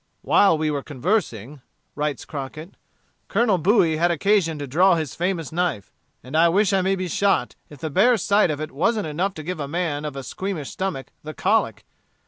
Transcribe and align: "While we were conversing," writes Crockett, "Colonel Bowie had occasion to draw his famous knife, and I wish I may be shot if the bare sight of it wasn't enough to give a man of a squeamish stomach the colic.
"While 0.23 0.57
we 0.57 0.71
were 0.71 0.81
conversing," 0.81 1.61
writes 1.93 2.25
Crockett, 2.25 2.73
"Colonel 3.27 3.59
Bowie 3.59 3.97
had 3.97 4.09
occasion 4.09 4.57
to 4.57 4.65
draw 4.65 4.95
his 4.95 5.13
famous 5.13 5.51
knife, 5.51 5.93
and 6.23 6.35
I 6.35 6.49
wish 6.49 6.73
I 6.73 6.81
may 6.81 6.95
be 6.95 7.07
shot 7.07 7.53
if 7.69 7.77
the 7.77 7.91
bare 7.91 8.17
sight 8.17 8.49
of 8.49 8.59
it 8.59 8.71
wasn't 8.71 9.05
enough 9.05 9.35
to 9.35 9.43
give 9.43 9.59
a 9.59 9.67
man 9.67 10.03
of 10.03 10.15
a 10.15 10.23
squeamish 10.23 10.71
stomach 10.71 11.09
the 11.21 11.35
colic. 11.35 11.85